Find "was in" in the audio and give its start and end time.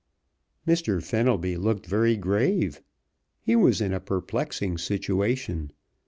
3.55-3.93